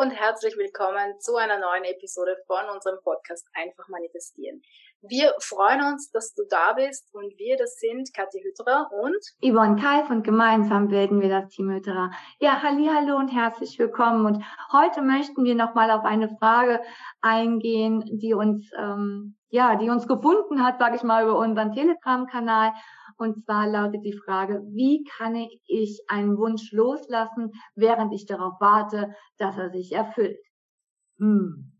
[0.00, 4.62] und herzlich willkommen zu einer neuen Episode von unserem Podcast Einfach manifestieren.
[5.02, 9.78] Wir freuen uns, dass du da bist und wir, das sind Katja Hütterer und Yvonne
[9.78, 12.12] Kalf und gemeinsam bilden wir das Team Hütterer.
[12.38, 14.42] Ja, halli, hallo und herzlich willkommen und
[14.72, 16.80] heute möchten wir nochmal auf eine Frage
[17.20, 22.72] eingehen, die uns, ähm, ja, die uns gefunden hat, sage ich mal, über unseren Telegram-Kanal
[23.20, 25.34] und zwar lautet die Frage, wie kann
[25.66, 30.40] ich einen Wunsch loslassen, während ich darauf warte, dass er sich erfüllt?
[31.18, 31.72] Hm.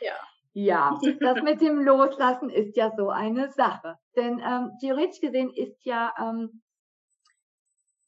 [0.00, 0.14] Ja.
[0.54, 3.96] Ja, das mit dem Loslassen ist ja so eine Sache.
[4.16, 6.62] Denn ähm, theoretisch gesehen ist ja, ähm,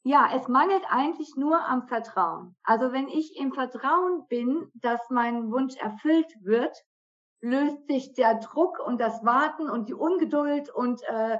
[0.03, 2.55] ja, es mangelt eigentlich nur am Vertrauen.
[2.63, 6.77] Also wenn ich im Vertrauen bin, dass mein Wunsch erfüllt wird,
[7.41, 11.39] löst sich der Druck und das Warten und die Ungeduld und äh,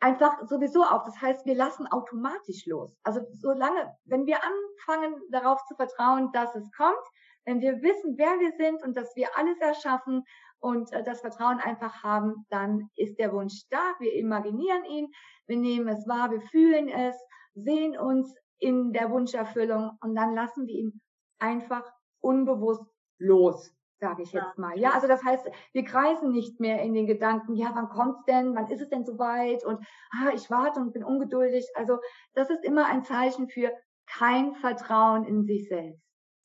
[0.00, 1.04] einfach sowieso auf.
[1.04, 2.96] Das heißt, wir lassen automatisch los.
[3.02, 7.06] Also solange, wenn wir anfangen darauf zu vertrauen, dass es kommt,
[7.44, 10.24] wenn wir wissen, wer wir sind und dass wir alles erschaffen
[10.58, 13.94] und äh, das Vertrauen einfach haben, dann ist der Wunsch da.
[13.98, 15.12] Wir imaginieren ihn,
[15.46, 17.16] wir nehmen es wahr, wir fühlen es,
[17.54, 21.00] sehen uns in der Wunscherfüllung und dann lassen wir ihn
[21.38, 21.84] einfach
[22.20, 22.84] unbewusst
[23.18, 24.78] los sage ich jetzt mal.
[24.78, 28.54] Ja, also das heißt, wir kreisen nicht mehr in den Gedanken, ja, wann kommt's denn,
[28.54, 31.66] wann ist es denn soweit und ah, ich warte und bin ungeduldig.
[31.74, 31.98] Also
[32.34, 33.72] das ist immer ein Zeichen für
[34.06, 36.02] kein Vertrauen in sich selbst.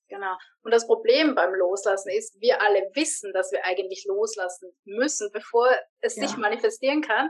[0.09, 0.35] Genau.
[0.63, 5.69] Und das Problem beim Loslassen ist, wir alle wissen, dass wir eigentlich loslassen müssen, bevor
[6.01, 6.27] es ja.
[6.27, 7.29] sich manifestieren kann.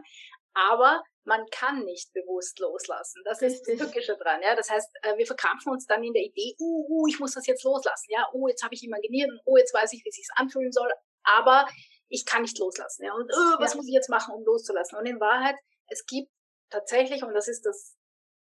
[0.53, 3.22] Aber man kann nicht bewusst loslassen.
[3.25, 4.41] Das ist das Tückische dran.
[4.41, 4.55] Ja?
[4.55, 7.45] Das heißt, äh, wir verkrampfen uns dann in der Idee, uh, uh, ich muss das
[7.47, 8.08] jetzt loslassen.
[8.09, 10.72] Ja, oh, jetzt habe ich imaginiert und oh, jetzt weiß ich, wie es sich anfühlen
[10.72, 10.89] soll.
[11.23, 11.67] Aber
[12.09, 13.05] ich kann nicht loslassen.
[13.05, 13.13] Ja?
[13.13, 13.78] Und uh, was ja.
[13.78, 14.97] muss ich jetzt machen, um loszulassen?
[14.97, 15.55] Und in Wahrheit,
[15.88, 16.31] es gibt
[16.69, 17.95] tatsächlich, und das ist das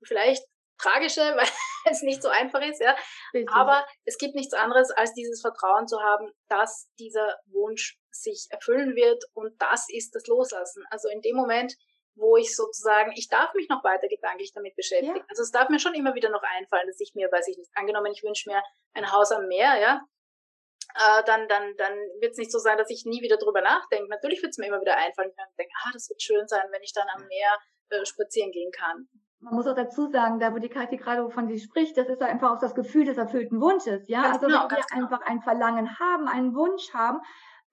[0.03, 0.45] vielleicht
[0.79, 1.49] Tragische, weil
[1.91, 2.97] es nicht so einfach ist, ja.
[3.33, 3.55] Richtig.
[3.55, 8.95] Aber es gibt nichts anderes, als dieses Vertrauen zu haben, dass dieser Wunsch sich erfüllen
[8.95, 10.85] wird und das ist das Loslassen.
[10.91, 11.75] Also in dem Moment,
[12.17, 15.17] wo ich sozusagen, ich darf mich noch weiter gedanklich damit beschäftigen.
[15.17, 15.25] Ja.
[15.29, 17.71] Also es darf mir schon immer wieder noch einfallen, dass ich mir, weiß ich nicht,
[17.75, 18.63] angenommen, ich wünsche mir
[18.95, 20.01] ein Haus am Meer, ja,
[20.95, 24.09] äh, dann, dann, dann wird es nicht so sein, dass ich nie wieder drüber nachdenke.
[24.09, 26.83] Natürlich wird es mir immer wieder einfallen, ich denke, ah, das wird schön sein, wenn
[26.83, 27.59] ich dann am Meer
[27.91, 29.09] äh, spazieren gehen kann.
[29.41, 32.23] Man muss auch dazu sagen, da wo die Kathi gerade von sich spricht, das ist
[32.23, 34.23] einfach auch das Gefühl des erfüllten Wunsches, ja.
[34.23, 35.03] Ganz also genau, wenn wir genau.
[35.03, 37.21] einfach ein Verlangen haben, einen Wunsch haben,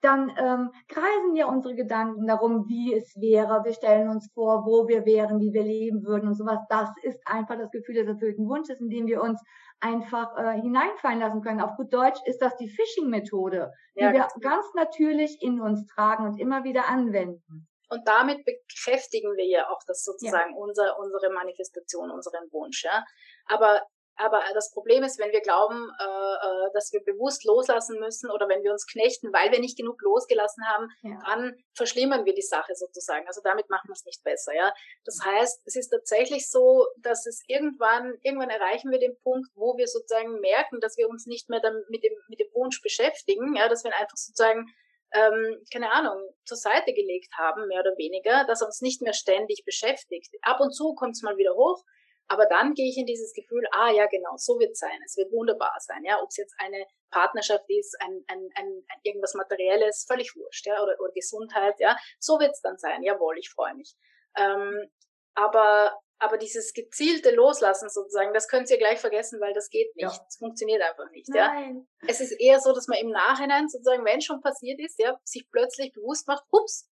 [0.02, 3.64] dann ähm, kreisen ja unsere Gedanken darum, wie es wäre.
[3.64, 6.60] Wir stellen uns vor, wo wir wären, wie wir leben würden und sowas.
[6.70, 9.42] Das ist einfach das Gefühl des erfüllten Wunsches, in dem wir uns
[9.80, 11.62] einfach äh, hineinfallen lassen können.
[11.62, 15.86] Auf gut Deutsch ist das die Phishing-Methode, die ja, wir ganz, ganz natürlich in uns
[15.88, 17.68] tragen und immer wieder anwenden.
[17.90, 20.58] Und damit bekräftigen wir ja auch das sozusagen ja.
[20.58, 22.86] unser, unsere Manifestation, unseren Wunsch.
[22.86, 23.04] Ja?
[23.48, 23.82] Aber
[24.22, 28.48] aber das Problem ist, wenn wir glauben, äh, äh, dass wir bewusst loslassen müssen oder
[28.48, 31.20] wenn wir uns knechten, weil wir nicht genug losgelassen haben, ja.
[31.26, 33.28] dann verschlimmern wir die Sache sozusagen.
[33.28, 34.54] Also damit machen wir es nicht besser.
[34.54, 34.74] Ja,
[35.06, 39.78] das heißt, es ist tatsächlich so, dass es irgendwann irgendwann erreichen wir den Punkt, wo
[39.78, 43.56] wir sozusagen merken, dass wir uns nicht mehr mit dem mit dem Wunsch beschäftigen.
[43.56, 44.72] Ja, dass wir einfach sozusagen
[45.14, 49.14] ähm, keine Ahnung, zur Seite gelegt haben, mehr oder weniger, dass er uns nicht mehr
[49.14, 50.34] ständig beschäftigt.
[50.42, 51.84] Ab und zu kommt es mal wieder hoch,
[52.32, 54.98] aber dann gehe ich in dieses Gefühl, ah ja, genau, so wird es sein.
[55.06, 56.22] Es wird wunderbar sein, ja.
[56.22, 60.82] Ob es jetzt eine Partnerschaft ist, ein, ein, ein, ein irgendwas Materielles, völlig wurscht, ja,
[60.82, 61.98] oder, oder Gesundheit, ja.
[62.20, 63.04] So wird es dann sein.
[63.04, 63.96] Jawohl, ich freue mich.
[64.38, 64.90] Ähm,
[65.36, 70.04] aber aber dieses gezielte Loslassen sozusagen, das könnt ihr gleich vergessen, weil das geht nicht.
[70.04, 70.24] Ja.
[70.24, 71.28] Das funktioniert einfach nicht.
[71.30, 71.88] Nein.
[72.04, 72.08] Ja.
[72.10, 75.50] Es ist eher so, dass man im Nachhinein sozusagen, wenn schon passiert ist, ja, sich
[75.52, 76.88] plötzlich bewusst macht, ups,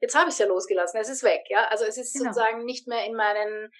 [0.00, 1.44] jetzt habe ich es ja losgelassen, es ist weg.
[1.50, 2.32] Ja, also es ist genau.
[2.32, 3.70] sozusagen nicht mehr in meinen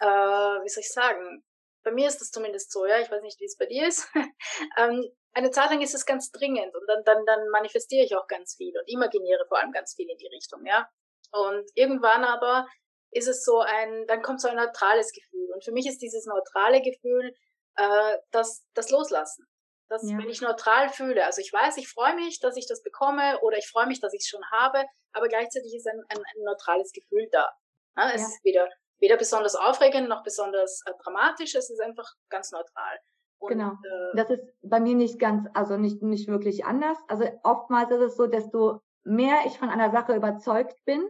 [0.00, 1.44] äh, wie soll ich sagen,
[1.84, 4.08] bei mir ist das zumindest so, ja, ich weiß nicht, wie es bei dir ist.
[4.78, 5.04] ähm,
[5.34, 8.54] eine Zeit lang ist es ganz dringend und dann, dann, dann manifestiere ich auch ganz
[8.56, 10.88] viel und imaginiere vor allem ganz viel in die Richtung, ja.
[11.32, 12.66] Und irgendwann aber
[13.10, 15.50] ist es so ein, dann kommt so ein neutrales Gefühl.
[15.54, 17.34] Und für mich ist dieses neutrale Gefühl
[17.76, 19.46] äh, das, das Loslassen.
[19.88, 20.16] Das, ja.
[20.16, 23.58] wenn ich neutral fühle, also ich weiß, ich freue mich, dass ich das bekomme oder
[23.58, 26.92] ich freue mich, dass ich es schon habe, aber gleichzeitig ist ein, ein, ein neutrales
[26.92, 27.50] Gefühl da.
[27.96, 28.28] Ja, es ja.
[28.28, 28.68] ist weder
[29.02, 31.54] weder besonders aufregend noch besonders äh, dramatisch.
[31.54, 32.98] Es ist einfach ganz neutral.
[33.38, 33.72] Und, genau.
[33.72, 36.96] Äh, das ist bei mir nicht ganz, also nicht, nicht wirklich anders.
[37.08, 41.04] Also oftmals ist es so, desto mehr ich von einer Sache überzeugt bin,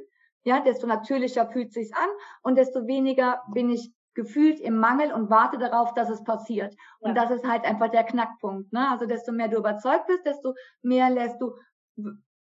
[0.44, 2.08] ja, desto natürlicher fühlt sich's an
[2.42, 6.74] und desto weniger bin ich gefühlt im Mangel und warte darauf, dass es passiert.
[6.74, 7.08] Ja.
[7.08, 8.72] Und das ist halt einfach der Knackpunkt.
[8.72, 8.90] Ne?
[8.90, 11.54] Also desto mehr du überzeugt bist, desto mehr lässt du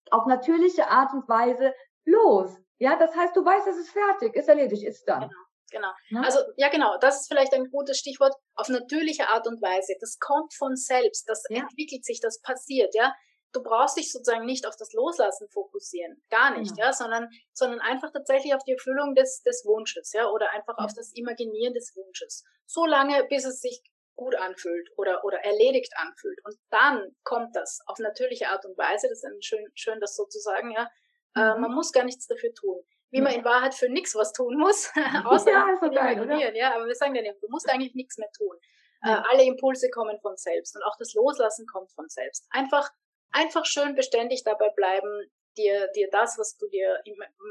[0.10, 1.74] auf natürliche Art und Weise
[2.06, 2.58] los.
[2.82, 5.30] Ja, das heißt, du weißt, es ist fertig, ist erledigt, ist dann.
[5.30, 5.34] Genau.
[5.70, 5.92] genau.
[6.10, 6.26] Ne?
[6.26, 8.34] Also ja, genau, das ist vielleicht ein gutes Stichwort.
[8.56, 9.96] Auf natürliche Art und Weise.
[10.00, 11.60] Das kommt von selbst, das ja.
[11.60, 13.14] entwickelt sich, das passiert, ja.
[13.54, 16.88] Du brauchst dich sozusagen nicht auf das Loslassen fokussieren, gar nicht, genau.
[16.88, 20.86] ja, sondern, sondern einfach tatsächlich auf die Erfüllung des, des Wunsches, ja, oder einfach ja.
[20.86, 22.44] auf das Imaginieren des Wunsches.
[22.66, 23.84] So lange, bis es sich
[24.16, 26.40] gut anfühlt oder, oder erledigt anfühlt.
[26.46, 30.72] Und dann kommt das auf natürliche Art und Weise, das ist schön, schön das sozusagen,
[30.72, 30.90] ja.
[31.36, 31.62] Äh, mhm.
[31.62, 34.90] man muss gar nichts dafür tun wie man in Wahrheit für nichts was tun muss,
[35.26, 36.56] außer ja, so geil, imaginieren.
[36.56, 38.58] Ja, aber wir sagen ja nicht, du musst eigentlich nichts mehr tun.
[39.04, 42.48] Äh, alle Impulse kommen von selbst und auch das Loslassen kommt von selbst.
[42.52, 42.90] Einfach,
[43.32, 47.02] einfach schön beständig dabei bleiben, dir, dir das, was du dir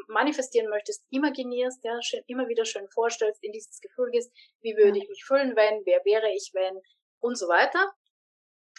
[0.08, 4.32] manifestieren möchtest, imaginierst, ja, schön, immer wieder schön vorstellst, in dieses Gefühl gehst,
[4.62, 6.80] wie würde ich mich fühlen, wenn, wer wäre ich, wenn,
[7.18, 7.92] und so weiter.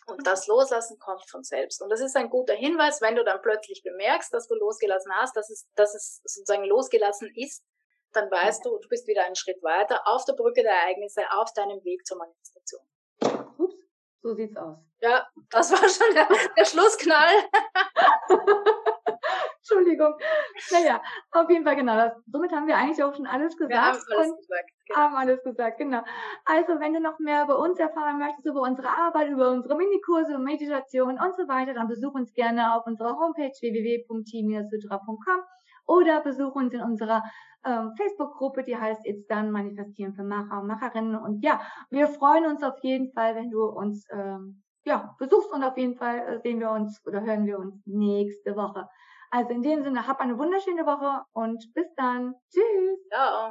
[0.07, 1.81] Und das Loslassen kommt von selbst.
[1.81, 5.35] Und das ist ein guter Hinweis, wenn du dann plötzlich bemerkst, dass du losgelassen hast,
[5.35, 7.63] dass es, dass es sozusagen losgelassen ist,
[8.13, 11.53] dann weißt du, du bist wieder einen Schritt weiter auf der Brücke der Ereignisse, auf
[11.53, 12.81] deinem Weg zur Manifestation.
[13.57, 13.75] Ups,
[14.21, 14.77] so sieht's aus.
[14.99, 16.27] Ja, das war schon der,
[16.57, 17.35] der Schlussknall.
[19.71, 20.13] Entschuldigung.
[20.71, 21.01] Naja,
[21.31, 21.95] auf jeden Fall genau.
[21.95, 23.71] Das, somit haben wir eigentlich auch schon alles gesagt.
[23.71, 24.71] Wir haben alles gesagt.
[24.87, 24.99] Genau.
[24.99, 26.01] Haben alles gesagt, genau.
[26.45, 30.37] Also, wenn du noch mehr über uns erfahren möchtest, über unsere Arbeit, über unsere Minikurse,
[30.37, 35.41] Meditation und so weiter, dann besuch uns gerne auf unserer Homepage www.team-sutra.com
[35.87, 37.23] oder besuch uns in unserer
[37.65, 41.15] ähm, Facebook-Gruppe, die heißt It's Done Manifestieren für Macher und Macherinnen.
[41.15, 45.63] Und ja, wir freuen uns auf jeden Fall, wenn du uns ähm, ja, besuchst und
[45.63, 48.87] auf jeden Fall äh, sehen wir uns oder hören wir uns nächste Woche.
[49.33, 52.35] Also in dem Sinne, hab eine wunderschöne Woche und bis dann.
[52.51, 52.99] Tschüss.
[53.09, 53.49] Ciao.